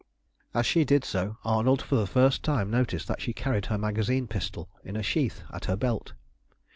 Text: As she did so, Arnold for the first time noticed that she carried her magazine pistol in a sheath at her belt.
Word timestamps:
As 0.55 0.65
she 0.65 0.83
did 0.83 1.05
so, 1.05 1.37
Arnold 1.45 1.83
for 1.83 1.93
the 1.95 2.07
first 2.07 2.41
time 2.41 2.71
noticed 2.71 3.07
that 3.07 3.21
she 3.21 3.33
carried 3.33 3.67
her 3.67 3.77
magazine 3.77 4.25
pistol 4.27 4.67
in 4.83 4.95
a 4.95 5.03
sheath 5.03 5.43
at 5.53 5.65
her 5.65 5.75
belt. 5.75 6.13